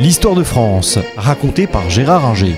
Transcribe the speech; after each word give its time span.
L'histoire 0.00 0.34
de 0.34 0.42
France, 0.42 0.98
racontée 1.18 1.66
par 1.66 1.90
Gérard 1.90 2.24
Inger. 2.24 2.54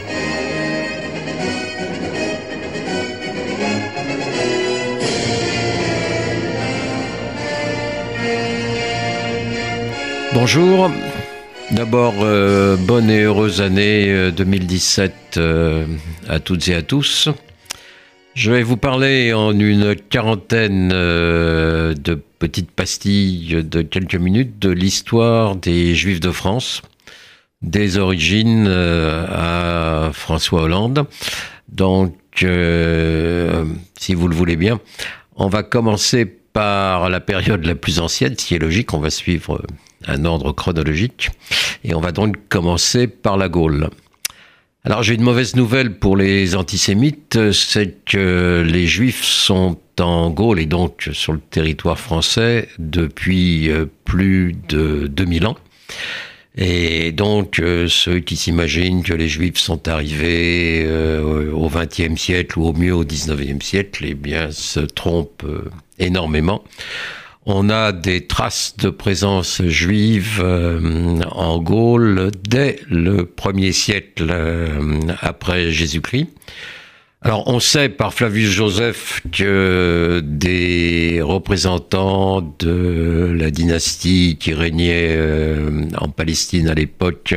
Bonjour. 10.32 10.89
D'abord, 11.73 12.14
euh, 12.21 12.77
bonne 12.77 13.11
et 13.11 13.23
heureuse 13.23 13.61
année 13.61 14.31
2017 14.31 15.13
euh, 15.36 15.40
euh, 15.40 15.86
à 16.29 16.39
toutes 16.39 16.68
et 16.68 16.77
à 16.77 16.82
tous. 16.82 17.29
Je 18.35 18.53
vais 18.53 18.63
vous 18.63 18.77
parler 18.77 19.32
en 19.32 19.59
une 19.59 19.96
quarantaine 19.96 20.90
de 20.90 22.22
petites 22.39 22.71
pastilles 22.71 23.64
de 23.64 23.82
quelques 23.82 24.14
minutes 24.14 24.61
de 24.61 24.71
l'histoire 24.71 25.57
des 25.57 25.96
Juifs 25.96 26.21
de 26.21 26.31
France, 26.31 26.82
des 27.62 27.98
origines 27.98 28.66
à 28.66 30.11
François 30.12 30.62
Hollande. 30.62 31.07
Donc, 31.68 32.14
si 32.38 34.14
vous 34.14 34.28
le 34.28 34.34
voulez 34.34 34.56
bien, 34.56 34.80
on 35.36 35.48
va 35.48 35.62
commencer 35.62 36.26
par 36.26 37.08
la 37.08 37.20
période 37.20 37.64
la 37.64 37.74
plus 37.74 37.98
ancienne, 37.98 38.34
ce 38.38 38.46
qui 38.46 38.54
est 38.54 38.58
logique, 38.58 38.92
on 38.92 39.00
va 39.00 39.10
suivre 39.10 39.62
un 40.06 40.24
ordre 40.24 40.52
chronologique. 40.52 41.30
Et 41.84 41.94
on 41.94 42.00
va 42.00 42.12
donc 42.12 42.36
commencer 42.48 43.06
par 43.06 43.36
la 43.36 43.48
Gaule. 43.48 43.88
Alors 44.84 45.02
j'ai 45.04 45.14
une 45.14 45.22
mauvaise 45.22 45.54
nouvelle 45.54 45.98
pour 45.98 46.16
les 46.16 46.56
antisémites, 46.56 47.52
c'est 47.52 48.04
que 48.04 48.64
les 48.66 48.88
juifs 48.88 49.22
sont 49.22 49.78
en 50.00 50.30
Gaule 50.30 50.58
et 50.58 50.66
donc 50.66 51.08
sur 51.12 51.32
le 51.32 51.38
territoire 51.38 52.00
français 52.00 52.68
depuis 52.78 53.70
euh, 53.70 53.86
plus 54.04 54.56
de 54.68 55.06
2000 55.06 55.46
ans. 55.46 55.56
Et 56.56 57.12
donc 57.12 57.58
euh, 57.58 57.89
ceux 57.89 58.20
qui 58.20 58.36
s'imaginent 58.36 59.03
que 59.03 59.14
les 59.14 59.28
juifs 59.28 59.56
sont 59.56 59.89
arrivés 59.89 60.84
euh, 60.86 61.50
au 61.50 61.70
XXe 61.70 62.20
siècle 62.20 62.59
ou 62.59 62.67
au 62.67 62.72
mieux 62.75 62.94
au 62.94 63.05
XIXe 63.05 63.64
siècle, 63.64 64.05
eh 64.06 64.14
bien 64.14 64.50
se 64.50 64.81
trompent 64.81 65.47
énormément. 65.98 66.62
On 67.44 67.70
a 67.70 67.91
des 67.91 68.28
traces 68.28 68.77
de 68.77 68.89
présence 68.89 69.62
juive 69.62 70.41
euh, 70.41 71.20
en 71.33 71.59
Gaule 71.59 72.31
dès 72.48 72.78
le 72.89 73.27
premier 73.27 73.72
siècle 73.72 74.28
euh, 74.31 75.00
après 75.20 75.72
Jésus-Christ. 75.72 76.28
Alors 77.25 77.45
on 77.47 77.61
sait 77.61 77.89
par 77.89 78.12
Flavius 78.12 78.51
Joseph 78.51 79.23
que 79.31 80.20
des 80.25 81.20
représentants 81.23 82.41
de 82.59 83.33
la 83.39 83.51
dynastie 83.53 84.37
qui 84.41 84.53
régnait 84.55 85.15
euh, 85.17 85.84
en 85.98 86.09
Palestine 86.09 86.69
à 86.69 86.75
l'époque, 86.75 87.34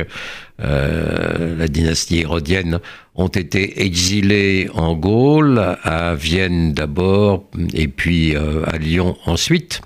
la 0.58 1.68
dynastie 1.68 2.20
hérodienne, 2.20 2.80
ont 3.14 3.28
été 3.28 3.82
exilés 3.84 4.68
en 4.74 4.94
Gaule, 4.94 5.76
à 5.82 6.14
Vienne 6.14 6.72
d'abord, 6.72 7.44
et 7.74 7.88
puis 7.88 8.34
euh, 8.34 8.62
à 8.66 8.78
Lyon 8.78 9.16
ensuite. 9.26 9.80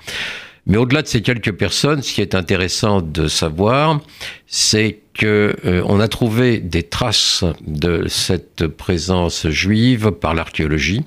Mais 0.67 0.77
au-delà 0.77 1.03
de 1.03 1.07
ces 1.07 1.23
quelques 1.23 1.53
personnes, 1.53 2.03
ce 2.03 2.13
qui 2.13 2.21
est 2.21 2.35
intéressant 2.35 3.01
de 3.01 3.29
savoir, 3.29 4.01
c'est 4.47 5.01
euh, 5.25 5.83
on 5.87 6.01
a 6.01 6.09
trouvé 6.09 6.59
des 6.59 6.83
traces 6.83 7.45
de 7.67 8.07
cette 8.09 8.67
présence 8.67 9.49
juive 9.49 10.11
par 10.11 10.35
l'archéologie. 10.35 11.03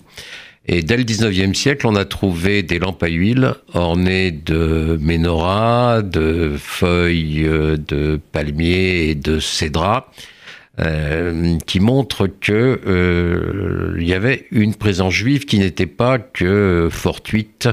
Et 0.65 0.81
dès 0.81 0.95
le 0.95 1.03
19e 1.03 1.53
siècle, 1.53 1.87
on 1.87 1.95
a 1.95 2.05
trouvé 2.05 2.63
des 2.63 2.79
lampes 2.79 3.03
à 3.03 3.09
huile 3.09 3.53
ornées 3.73 4.31
de 4.31 4.97
menorahs, 5.01 6.01
de 6.01 6.55
feuilles 6.57 7.43
de 7.43 8.19
palmiers 8.31 9.09
et 9.09 9.15
de 9.15 9.39
cédras, 9.39 10.07
euh, 10.79 11.59
qui 11.67 11.79
montre 11.79 12.25
que 12.25 12.81
euh, 12.87 13.95
y 14.01 14.11
avait 14.11 14.47
une 14.49 14.73
présence 14.73 15.13
juive 15.13 15.45
qui 15.45 15.59
n'était 15.59 15.85
pas 15.85 16.17
que 16.17 16.89
fortuite 16.91 17.69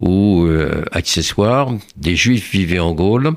ou 0.00 0.44
euh, 0.44 0.84
accessoire. 0.92 1.72
Des 1.96 2.16
juifs 2.16 2.50
vivaient 2.52 2.78
en 2.78 2.92
Gaule. 2.92 3.32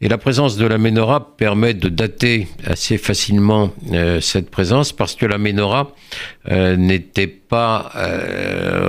Et 0.00 0.08
la 0.08 0.18
présence 0.18 0.56
de 0.56 0.66
la 0.66 0.76
menorah 0.76 1.36
permet 1.36 1.72
de 1.72 1.88
dater 1.88 2.48
assez 2.66 2.98
facilement 2.98 3.72
cette 4.20 4.50
présence 4.50 4.92
parce 4.92 5.14
que 5.14 5.24
la 5.24 5.38
menorah 5.38 5.94
n'était 6.50 7.26
pas 7.26 7.92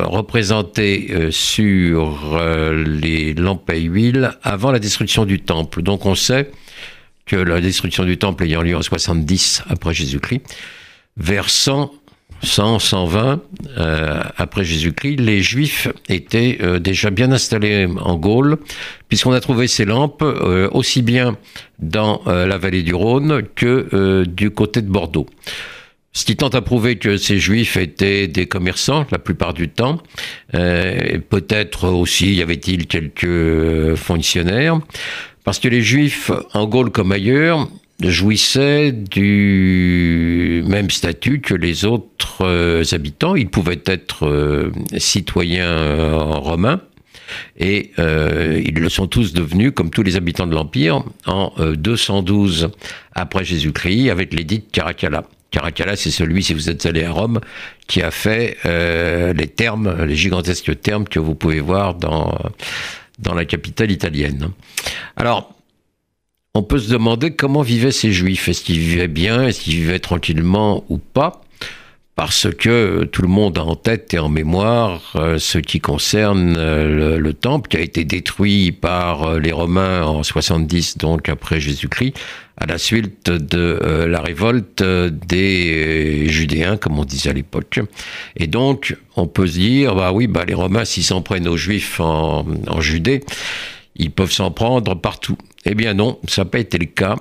représentée 0.04 1.32
sur 1.32 2.38
les 2.86 3.34
lampes 3.36 3.70
à 3.70 3.78
huile 3.78 4.34
avant 4.44 4.70
la 4.70 4.80
destruction 4.80 5.24
du 5.24 5.40
temple. 5.40 5.82
Donc 5.82 6.06
on 6.06 6.14
sait 6.14 6.52
que 7.28 7.36
la 7.36 7.62
destruction 7.62 8.06
du 8.06 8.18
temple 8.18 8.46
ayant 8.46 8.62
lieu 8.62 8.76
en 8.76 8.82
70 8.82 9.64
après 9.70 9.94
Jésus-Christ, 9.94 10.42
vers 11.18 11.50
100, 11.50 11.92
100, 12.44 12.80
120 12.80 13.42
après 14.38 14.64
Jésus-Christ, 14.64 15.18
les 15.20 15.42
Juifs 15.42 15.88
étaient 16.10 16.58
euh, 16.62 16.80
déjà 16.80 17.10
bien 17.10 17.32
installés 17.32 17.88
en 18.00 18.16
Gaule, 18.16 18.58
puisqu'on 19.10 19.34
a 19.34 19.40
trouvé 19.40 19.68
ces 19.68 19.86
lampes 19.86 20.22
euh, 20.22 20.70
aussi 20.72 21.02
bien 21.02 21.38
dans 21.80 22.22
euh, 22.28 22.46
la 22.46 22.58
vallée 22.58 22.84
du 22.84 22.94
Rhône 22.94 23.44
que 23.56 24.24
du 24.26 24.52
côté 24.52 24.82
de 24.82 24.90
Bordeaux. 24.90 25.28
Ce 26.14 26.26
qui 26.26 26.36
tente 26.36 26.56
à 26.56 26.62
prouver 26.62 26.98
que 26.98 27.18
ces 27.18 27.38
juifs 27.38 27.78
étaient 27.78 28.28
des 28.28 28.48
commerçants 28.48 29.06
la 29.12 29.20
plupart 29.20 29.54
du 29.54 29.70
temps. 29.70 30.02
Peut-être 30.52 31.90
aussi 31.90 32.34
y 32.34 32.42
avait-il 32.42 32.88
quelques 32.88 33.96
fonctionnaires. 33.96 34.80
Parce 35.44 35.60
que 35.60 35.68
les 35.68 35.82
Juifs, 35.82 36.32
en 36.56 36.66
Gaule 36.66 36.90
comme 36.90 37.12
ailleurs, 37.12 37.68
jouissaient 38.02 38.92
du 38.92 40.47
même 40.68 40.90
statut 40.90 41.42
que 41.42 41.54
les 41.54 41.86
autres 41.86 42.42
euh, 42.42 42.84
habitants. 42.92 43.36
Ils 43.36 43.50
pouvaient 43.50 43.82
être 43.86 44.28
euh, 44.28 44.72
citoyens 44.98 45.70
euh, 45.70 46.16
romains. 46.16 46.82
Et 47.60 47.92
ils 47.98 48.80
le 48.80 48.88
sont 48.88 49.08
tous 49.08 49.34
devenus, 49.34 49.74
comme 49.76 49.90
tous 49.90 50.02
les 50.02 50.16
habitants 50.16 50.48
de 50.48 50.56
l'Empire, 50.56 51.04
en 51.26 51.52
212 51.76 52.70
après 53.16 53.44
Jésus-Christ, 53.44 54.10
avec 54.10 54.34
l'édit 54.34 54.60
de 54.60 54.66
Caracalla. 54.72 55.26
Caracalla, 55.52 55.98
c'est 55.98 56.10
celui, 56.10 56.42
si 56.42 56.54
vous 56.54 56.70
êtes 56.70 56.86
allé 56.86 57.04
à 57.04 57.12
Rome, 57.12 57.42
qui 57.88 58.02
a 58.02 58.12
fait 58.12 58.56
les 58.64 59.48
termes, 59.48 60.06
les 60.06 60.16
gigantesques 60.16 60.80
termes 60.80 61.06
que 61.06 61.20
vous 61.20 61.36
pouvez 61.36 61.60
voir 61.60 61.96
dans 61.96 62.34
dans 63.20 63.34
la 63.34 63.44
capitale 63.44 63.92
italienne. 63.92 64.52
Alors, 65.16 65.57
on 66.58 66.64
peut 66.64 66.80
se 66.80 66.90
demander 66.90 67.32
comment 67.32 67.62
vivaient 67.62 67.92
ces 67.92 68.12
juifs. 68.12 68.48
Est-ce 68.48 68.64
qu'ils 68.64 68.80
vivaient 68.80 69.08
bien? 69.08 69.44
Est-ce 69.44 69.62
qu'ils 69.62 69.76
vivaient 69.76 70.00
tranquillement 70.00 70.84
ou 70.90 70.98
pas? 70.98 71.42
Parce 72.16 72.48
que 72.52 73.04
tout 73.04 73.22
le 73.22 73.28
monde 73.28 73.60
a 73.60 73.64
en 73.64 73.76
tête 73.76 74.12
et 74.16 74.18
en 74.18 74.28
mémoire 74.28 75.14
euh, 75.18 75.38
ce 75.38 75.60
qui 75.60 75.80
concerne 75.80 76.56
euh, 76.58 77.20
le, 77.20 77.34
temple 77.34 77.70
qui 77.70 77.78
a 77.78 77.80
été 77.80 78.06
détruit 78.06 78.72
par 78.72 79.24
euh, 79.24 79.40
les 79.40 79.52
Romains 79.52 80.02
en 80.02 80.24
70, 80.24 80.98
donc 80.98 81.30
après 81.30 81.60
Jésus-Christ, 81.60 82.16
à 82.60 82.66
la 82.66 82.80
suite 82.80 83.30
de 83.30 83.80
la 84.08 84.20
révolte 84.20 84.82
des 84.82 86.28
Judéens, 86.28 86.78
comme 86.78 86.98
on 86.98 87.06
disait 87.06 87.30
à 87.30 87.34
l'époque. 87.34 87.82
Et 88.36 88.48
donc, 88.48 88.98
on 89.16 89.28
peut 89.28 89.46
se 89.46 89.60
dire, 89.60 89.94
bah 89.94 90.12
oui, 90.12 90.26
bah 90.26 90.44
les 90.44 90.56
Romains, 90.56 90.86
s'ils 90.86 91.04
s'en 91.04 91.22
prennent 91.22 91.48
aux 91.48 91.56
Juifs 91.56 92.00
en 92.00 92.82
Judée, 92.82 93.22
ils 93.98 94.12
peuvent 94.12 94.32
s'en 94.32 94.52
prendre 94.52 94.96
partout. 94.96 95.38
Eh 95.66 95.76
bien 95.76 95.94
non, 95.94 96.20
ça 96.28 96.44
n'a 96.44 96.50
pas 96.50 96.60
été 96.60 96.78
le 96.78 96.86
cas. 96.86 97.16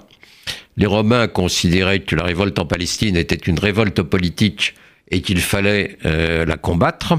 Les 0.77 0.87
Romains 0.87 1.27
considéraient 1.27 2.01
que 2.01 2.15
la 2.15 2.25
révolte 2.25 2.59
en 2.59 2.67
Palestine 2.67 3.17
était 3.17 3.35
une 3.35 3.59
révolte 3.59 4.03
politique 4.03 4.75
et 5.11 5.23
qu'il 5.23 5.41
fallait 5.41 5.97
euh, 6.05 6.45
la 6.45 6.57
combattre 6.57 7.15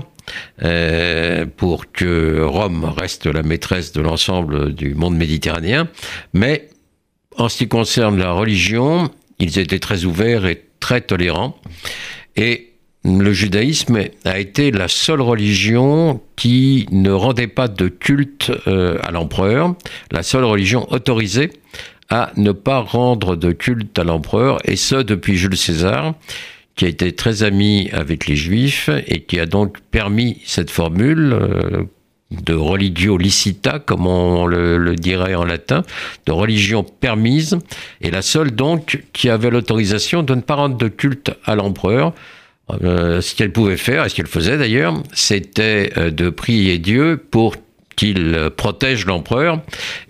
euh, 0.64 1.46
pour 1.58 1.92
que 1.92 2.42
Rome 2.42 2.86
reste 2.86 3.26
la 3.26 3.44
maîtresse 3.44 3.94
de 3.94 4.02
l'ensemble 4.02 4.74
du 4.74 4.94
monde 4.94 5.16
méditerranéen. 5.16 5.88
Mais 6.34 6.70
en 7.38 7.50
ce 7.50 7.58
qui 7.58 7.68
concerne 7.68 8.18
la 8.20 8.32
religion, 8.32 9.10
ils 9.40 9.60
étaient 9.60 9.80
très 9.80 10.06
ouverts 10.06 10.46
et 10.46 10.66
très 10.80 11.02
tolérants. 11.02 11.58
Et 12.36 12.67
le 13.08 13.34
judaïsme 13.34 14.00
a 14.26 14.40
été 14.40 14.72
la 14.72 14.88
seule 14.88 15.22
religion 15.22 16.22
qui 16.36 16.86
ne 16.92 17.12
rendait 17.12 17.48
pas 17.48 17.68
de 17.68 17.88
culte 17.88 18.52
euh, 18.68 19.00
à 19.02 19.12
l'empereur, 19.12 19.76
la 20.12 20.24
seule 20.24 20.44
religion 20.44 20.92
autorisée 20.92 21.52
à 22.10 22.32
ne 22.38 22.52
pas 22.52 22.80
rendre 22.80 23.36
de 23.36 23.52
culte 23.52 23.98
à 24.00 24.04
l'empereur, 24.04 24.60
et 24.66 24.76
ce 24.76 24.96
depuis 24.96 25.38
Jules 25.38 25.58
César 25.58 26.14
qui 26.76 26.86
a 26.86 26.88
été 26.88 27.12
très 27.12 27.44
ami 27.44 27.90
avec 27.92 28.28
les 28.28 28.36
juifs 28.36 28.90
et 29.08 29.22
qui 29.22 29.40
a 29.40 29.48
donc 29.48 29.80
permis 29.92 30.42
cette 30.46 30.70
formule 30.70 31.34
euh, 31.34 31.84
de 32.30 32.54
religio 32.54 33.18
licita, 33.18 33.80
comme 33.80 34.06
on 34.06 34.46
le, 34.46 34.96
dirait 34.96 35.34
en 35.34 35.44
latin, 35.44 35.84
de 36.26 36.32
religion 36.32 36.84
permise, 36.84 37.58
et 38.02 38.12
la 38.12 38.22
seule 38.22 38.52
donc 38.52 39.02
qui 39.14 39.30
avait 39.30 39.50
l'autorisation 39.50 40.24
de 40.24 40.36
ne 40.36 40.42
pas 40.42 40.56
rendre 40.56 40.78
de 40.78 40.88
culte 40.88 41.32
à 41.46 41.56
l'empereur. 41.56 42.14
Euh, 42.70 43.22
ce 43.22 43.34
qu'elle 43.36 43.52
pouvait 43.52 43.78
faire, 43.78 44.06
et 44.06 44.10
ce 44.10 44.16
qu'elle 44.16 44.28
faisait 44.28 44.58
d'ailleurs, 44.58 45.02
c'était 45.14 45.92
euh, 45.98 46.12
de 46.12 46.30
prier 46.30 46.80
Dieu 46.80 47.18
pour 47.32 47.56
qu'il 47.96 48.52
protège 48.56 49.06
l'empereur. 49.08 49.62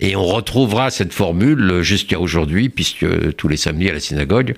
Et 0.01 0.15
on 0.17 0.25
retrouvera 0.25 0.89
cette 0.89 1.13
formule 1.13 1.81
jusqu'à 1.83 2.19
aujourd'hui, 2.19 2.67
puisque 2.67 3.05
tous 3.37 3.47
les 3.47 3.55
samedis 3.55 3.89
à 3.89 3.93
la 3.93 4.01
synagogue, 4.01 4.55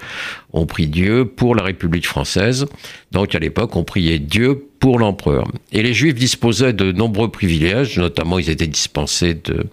on 0.52 0.66
prie 0.66 0.88
Dieu 0.88 1.26
pour 1.26 1.54
la 1.54 1.62
République 1.62 2.08
française. 2.08 2.66
Donc 3.12 3.36
à 3.36 3.40
l'époque, 3.40 3.76
on 3.76 3.84
priait 3.84 4.18
Dieu 4.18 4.69
pour 4.80 4.98
l'empereur. 4.98 5.46
Et 5.72 5.84
les 5.84 5.94
Juifs 5.94 6.16
disposaient 6.16 6.74
de 6.74 6.92
nombreux 6.92 7.30
privilèges, 7.30 7.98
notamment 7.98 8.40
ils 8.40 8.50
étaient 8.50 8.68
dispensés 8.68 9.34
de, 9.34 9.66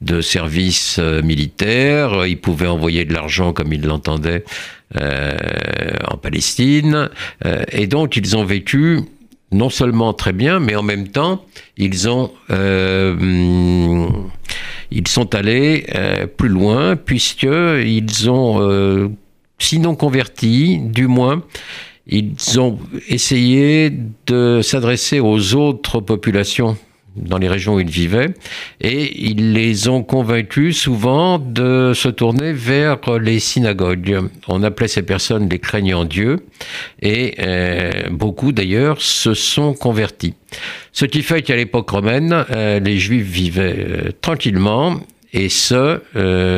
de 0.00 0.20
services 0.20 0.96
euh, 0.98 1.22
militaires, 1.22 2.26
ils 2.26 2.38
pouvaient 2.38 2.66
envoyer 2.66 3.04
de 3.04 3.14
l'argent 3.14 3.52
comme 3.52 3.72
ils 3.72 3.82
l'entendaient 3.82 4.44
euh, 5.00 5.36
en 6.10 6.16
Palestine, 6.18 7.08
euh, 7.46 7.62
et 7.72 7.86
donc 7.86 8.16
ils 8.16 8.36
ont 8.36 8.44
vécu 8.44 9.00
non 9.52 9.70
seulement 9.70 10.12
très 10.12 10.32
bien, 10.32 10.60
mais 10.60 10.76
en 10.76 10.82
même 10.82 11.08
temps, 11.08 11.44
ils 11.76 12.08
ont 12.08 12.30
ils 14.90 15.08
sont 15.08 15.34
allés 15.34 15.86
plus 16.38 16.48
loin 16.48 16.96
puisque 16.96 17.42
ils 17.42 18.30
ont 18.30 19.12
sinon 19.58 19.94
converti, 19.94 20.78
du 20.82 21.06
moins 21.06 21.42
ils 22.06 22.60
ont 22.60 22.78
essayé 23.08 23.92
de 24.26 24.60
s'adresser 24.62 25.20
aux 25.20 25.54
autres 25.54 26.00
populations 26.00 26.76
dans 27.16 27.38
les 27.38 27.48
régions 27.48 27.74
où 27.74 27.80
ils 27.80 27.90
vivaient, 27.90 28.30
et 28.80 29.28
ils 29.28 29.52
les 29.52 29.88
ont 29.88 30.02
convaincus 30.02 30.78
souvent 30.78 31.38
de 31.38 31.92
se 31.94 32.08
tourner 32.08 32.52
vers 32.52 32.98
les 33.20 33.38
synagogues. 33.38 34.20
On 34.48 34.62
appelait 34.62 34.88
ces 34.88 35.02
personnes 35.02 35.48
les 35.48 35.58
craignants 35.58 36.04
Dieu, 36.04 36.38
et 37.00 37.34
euh, 37.40 38.08
beaucoup 38.10 38.52
d'ailleurs 38.52 39.00
se 39.00 39.34
sont 39.34 39.74
convertis. 39.74 40.34
Ce 40.92 41.04
qui 41.04 41.22
fait 41.22 41.42
qu'à 41.42 41.56
l'époque 41.56 41.90
romaine, 41.90 42.44
euh, 42.50 42.80
les 42.80 42.98
Juifs 42.98 43.26
vivaient 43.26 43.76
euh, 43.78 44.10
tranquillement, 44.20 45.00
et 45.34 45.48
ce, 45.48 45.98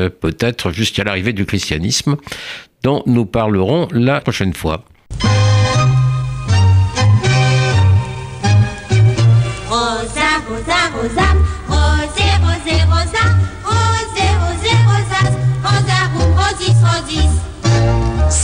peut-être 0.08 0.72
jusqu'à 0.72 1.04
l'arrivée 1.04 1.32
du 1.32 1.46
christianisme, 1.46 2.16
dont 2.82 3.04
nous 3.06 3.24
parlerons 3.24 3.86
la 3.92 4.20
prochaine 4.20 4.52
fois. 4.52 4.84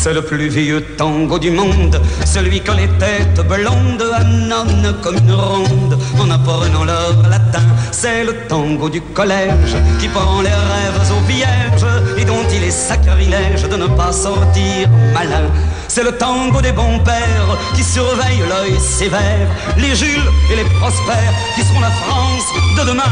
C'est 0.02 0.14
le 0.14 0.22
plus 0.22 0.48
vieux 0.48 0.82
tango 0.96 1.38
du 1.38 1.50
monde, 1.50 2.00
celui 2.24 2.60
que 2.60 2.72
les 2.72 2.88
têtes 2.98 3.46
blondes 3.46 4.04
annonnent 4.14 4.94
comme 5.02 5.16
une 5.16 5.32
ronde 5.32 5.98
en 6.18 6.30
apprenant 6.30 6.84
leur 6.84 7.22
latin. 7.28 7.62
C'est 7.92 8.24
le 8.24 8.34
tango 8.48 8.88
du 8.88 9.00
collège 9.00 9.76
qui 9.98 10.08
prend 10.08 10.40
les 10.40 10.48
rêves 10.48 11.12
au 11.16 11.26
piège 11.26 11.86
et 12.18 12.24
dont 12.24 12.44
il 12.54 12.64
est 12.64 12.70
sacrilège 12.70 13.68
de 13.68 13.76
ne 13.76 13.86
pas 13.88 14.12
sortir 14.12 14.88
malin. 15.12 15.48
C'est 15.92 16.04
le 16.04 16.16
tango 16.16 16.60
des 16.60 16.70
bons 16.70 17.00
pères 17.00 17.58
qui 17.74 17.82
surveillent 17.82 18.44
l'œil 18.48 18.78
sévère, 18.78 19.48
les 19.76 19.96
Jules 19.96 20.30
et 20.52 20.54
les 20.54 20.62
prospères 20.78 21.34
qui 21.56 21.62
seront 21.62 21.80
la 21.80 21.90
France 21.90 22.44
de 22.78 22.90
demain. 22.90 23.02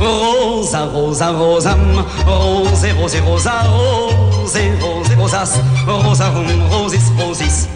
Rosa, 0.00 0.86
rosa, 0.86 1.30
rosam, 1.30 2.04
rosé, 2.26 2.90
rosé, 2.90 3.20
rosa, 3.20 3.52
rosé, 3.70 4.72
rosé, 4.80 5.14
rosas, 5.14 5.60
rosarum, 5.86 6.46
rosis, 6.68 7.12
rosis. 7.16 7.68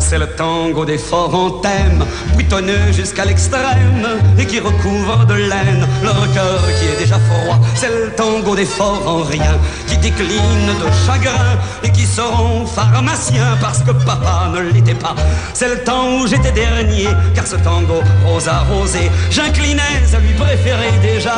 C'est 0.00 0.18
le 0.18 0.26
tango 0.26 0.84
des 0.84 0.98
forts 0.98 1.32
en 1.34 1.50
thème, 1.60 2.04
buitonneux 2.36 2.90
jusqu'à 2.92 3.24
l'extrême, 3.24 4.06
et 4.38 4.44
qui 4.44 4.58
recouvre 4.58 5.24
de 5.26 5.34
laine 5.34 5.86
leur 6.02 6.32
cœur 6.32 6.60
qui 6.78 6.86
est 6.86 6.98
déjà 6.98 7.18
froid. 7.18 7.60
C'est 7.76 7.88
le 7.88 8.10
tango 8.16 8.56
des 8.56 8.64
forts 8.64 9.02
en 9.06 9.22
rien, 9.22 9.56
qui 9.86 9.96
décline 9.98 10.66
de 10.66 11.06
chagrin, 11.06 11.56
et 11.84 11.92
qui 11.92 12.06
seront 12.06 12.66
pharmaciens 12.66 13.56
parce 13.60 13.82
que 13.82 13.92
papa 13.92 14.50
ne 14.52 14.60
l'était 14.72 14.94
pas. 14.94 15.14
C'est 15.54 15.68
le 15.68 15.78
temps 15.84 16.18
où 16.18 16.26
j'étais 16.26 16.52
dernier, 16.52 17.08
car 17.34 17.46
ce 17.46 17.56
tango 17.56 18.02
rosa 18.26 18.64
rosé, 18.70 19.10
j'inclinais 19.30 20.02
à 20.12 20.18
lui 20.18 20.32
préférer 20.34 20.90
déjà 21.02 21.34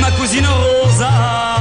ma 0.00 0.10
cousine 0.12 0.46
Rosa. 0.46 1.55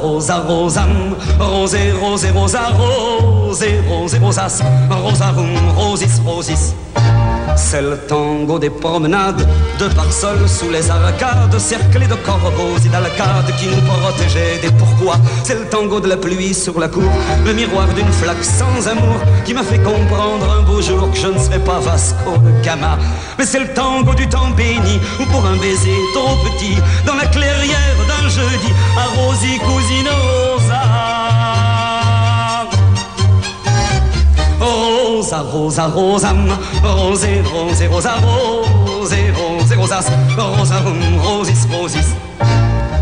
Rosa, 0.00 0.38
rosa, 0.48 0.86
rosé, 1.38 1.92
rosé, 1.92 2.30
rosa, 2.30 2.70
rosé, 2.70 3.82
rosé, 3.86 4.18
rosas, 4.18 4.62
rosarum, 4.88 5.54
rosis, 5.76 6.20
rosis. 6.24 6.74
C'est 7.62 7.82
le 7.82 7.96
tango 8.08 8.58
des 8.58 8.70
promenades, 8.70 9.46
de 9.78 9.86
parsoles 9.94 10.48
sous 10.48 10.70
les 10.70 10.90
arcades, 10.90 11.56
cerclés 11.58 12.08
de 12.08 12.14
corbeaux 12.14 12.76
et 12.84 12.88
d'alcades 12.88 13.54
qui 13.58 13.66
nous 13.66 13.82
protégeaient 13.82 14.58
des 14.60 14.72
pourquoi. 14.72 15.16
C'est 15.44 15.54
le 15.54 15.66
tango 15.66 16.00
de 16.00 16.08
la 16.08 16.16
pluie 16.16 16.52
sur 16.54 16.80
la 16.80 16.88
cour, 16.88 17.12
le 17.44 17.52
miroir 17.52 17.86
d'une 17.94 18.10
flaque 18.10 18.42
sans 18.42 18.88
amour 18.88 19.20
qui 19.44 19.54
m'a 19.54 19.62
fait 19.62 19.78
comprendre 19.78 20.50
un 20.58 20.62
beau 20.62 20.80
jour 20.82 21.10
que 21.12 21.18
je 21.18 21.28
ne 21.28 21.38
serais 21.38 21.60
pas 21.60 21.78
Vasco 21.78 22.38
de 22.38 22.64
Gama. 22.64 22.98
Mais 23.38 23.46
c'est 23.46 23.60
le 23.60 23.68
tango 23.68 24.14
du 24.14 24.26
temps 24.28 24.50
béni, 24.56 24.98
ou 25.20 25.24
pour 25.26 25.46
un 25.46 25.56
baiser 25.56 25.98
trop 26.14 26.36
petit, 26.46 26.76
dans 27.06 27.14
la 27.14 27.26
clairière 27.26 27.96
d'un 28.08 28.28
jeudi, 28.28 28.72
à 28.96 29.20
Rosie, 29.20 29.58
cousine 29.58 30.08
Rosa. 35.30 35.42
Rosa, 35.42 35.86
rosa, 35.86 36.34
rosé, 36.82 37.42
rosé, 37.44 37.86
rosa, 37.86 38.14
rosé, 38.20 39.32
rosé, 39.32 39.76
rosas, 39.76 40.10
rosarum, 40.36 40.98
rosis, 41.22 41.66
rosis. 41.70 42.16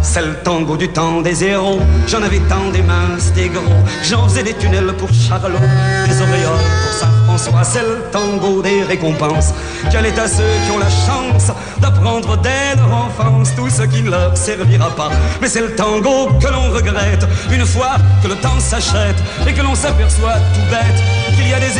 C'est 0.03 0.23
le 0.23 0.35
tango 0.43 0.77
du 0.77 0.89
temps 0.89 1.23
des 1.23 1.45
héros. 1.45 1.81
J'en 2.07 2.23
avais 2.23 2.41
tant 2.41 2.71
des 2.73 2.83
minces, 2.83 3.33
des 3.33 3.49
gros. 3.49 3.63
J'en 4.03 4.29
faisais 4.29 4.43
des 4.43 4.55
tunnels 4.55 4.93
pour 4.99 5.09
Charlot, 5.13 5.59
des 6.07 6.21
auréoles 6.21 6.65
pour 6.83 6.93
Saint-François. 7.01 7.65
C'est 7.65 7.83
le 7.83 8.05
tango 8.13 8.63
des 8.63 8.83
récompenses. 8.83 9.53
Quel 9.91 10.07
est 10.07 10.19
à 10.19 10.29
ceux 10.29 10.45
qui 10.65 10.71
ont 10.71 10.79
la 10.79 10.91
chance 10.91 11.51
d'apprendre 11.81 12.37
dès 12.39 12.77
leur 12.77 12.93
enfance 12.93 13.55
tout 13.55 13.69
ce 13.71 13.83
qui 13.83 14.03
ne 14.03 14.11
leur 14.11 14.37
servira 14.37 14.91
pas? 14.91 15.11
Mais 15.41 15.49
c'est 15.49 15.61
le 15.61 15.75
tango 15.75 16.29
que 16.41 16.49
l'on 16.49 16.71
regrette 16.71 17.27
une 17.51 17.67
fois 17.67 17.97
que 18.23 18.29
le 18.29 18.37
temps 18.37 18.61
s'achète 18.61 19.17
et 19.47 19.53
que 19.53 19.63
l'on 19.63 19.75
s'aperçoit 19.75 20.39
tout 20.55 20.71
bête 20.71 21.03
qu'il 21.37 21.49
y 21.49 21.55
a 21.55 21.61
des 21.61 21.79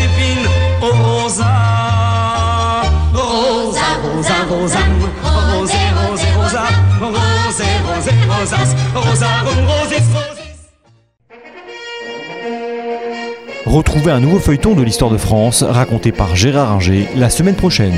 rosa. 0.93 1.53
Rosa, 3.15 3.81
rosa, 4.03 4.35
rosam, 4.49 4.93
rosé, 5.23 5.75
rosé, 5.97 6.27
rosa, 6.37 6.63
rosé, 7.01 7.65
rosé, 7.87 8.11
rosas, 8.29 8.75
rosis, 8.95 10.05
rosis. 10.15 10.39
Retrouvez 13.67 14.13
un 14.13 14.21
nouveau 14.21 14.39
feuilleton 14.39 14.75
de 14.75 14.83
l'histoire 14.83 15.11
de 15.11 15.19
France 15.19 15.63
raconté 15.63 16.11
par 16.11 16.35
Gérard 16.35 16.73
Inger 16.73 17.07
la 17.17 17.29
semaine 17.29 17.55
prochaine. 17.55 17.95